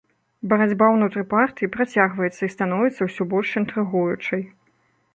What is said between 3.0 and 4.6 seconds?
ўсё больш інтрыгуючай.